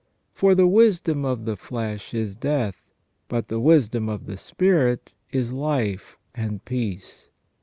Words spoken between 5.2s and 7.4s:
is life and peace.